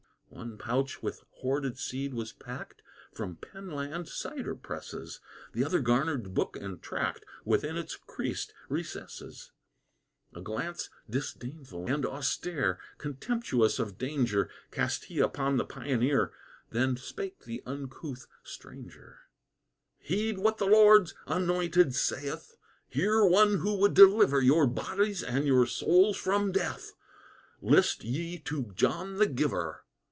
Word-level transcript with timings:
One 0.33 0.57
pouch 0.57 1.03
with 1.03 1.25
hoarded 1.29 1.77
seed 1.77 2.13
was 2.13 2.31
packed, 2.31 2.81
From 3.13 3.35
Penn 3.35 3.69
land 3.69 4.07
cider 4.07 4.55
presses; 4.55 5.19
The 5.51 5.65
other 5.65 5.81
garnered 5.81 6.33
book 6.33 6.55
and 6.55 6.81
tract 6.81 7.25
Within 7.43 7.75
its 7.75 7.97
creased 7.97 8.53
recesses. 8.69 9.51
A 10.33 10.39
glance 10.39 10.89
disdainful 11.09 11.85
and 11.85 12.05
austere, 12.05 12.79
Contemptuous 12.97 13.77
of 13.77 13.97
danger, 13.97 14.49
Cast 14.71 15.05
he 15.05 15.19
upon 15.19 15.57
the 15.57 15.65
pioneer, 15.65 16.31
Then 16.69 16.95
spake 16.95 17.43
the 17.43 17.61
uncouth 17.65 18.25
stranger: 18.41 19.19
"Heed 19.99 20.37
what 20.39 20.59
the 20.59 20.65
Lord's 20.65 21.13
anointed 21.27 21.93
saith; 21.93 22.55
Hear 22.87 23.25
one 23.25 23.57
who 23.59 23.75
would 23.79 23.93
deliver 23.93 24.39
Your 24.39 24.65
bodies 24.65 25.21
and 25.23 25.43
your 25.45 25.65
souls 25.67 26.15
from 26.15 26.53
death; 26.53 26.93
List 27.61 28.05
ye 28.05 28.39
to 28.39 28.71
John 28.75 29.17
the 29.17 29.27
Giver. 29.27 29.83